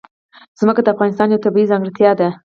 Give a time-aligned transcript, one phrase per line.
[0.59, 2.29] ځمکه د افغانستان یوه طبیعي ځانګړتیا ده.